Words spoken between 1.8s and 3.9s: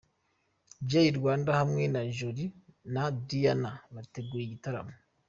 na Jolie na Dianah